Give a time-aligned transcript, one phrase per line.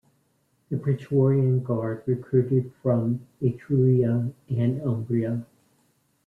[0.71, 5.45] The Praetorian Guard recruited from Etruria and Umbria.